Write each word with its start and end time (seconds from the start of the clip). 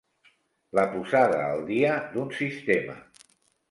La 0.79 0.85
posada 0.95 1.43
al 1.51 1.63
dia 1.69 1.95
d'un 2.17 2.37
sistema. 2.43 3.01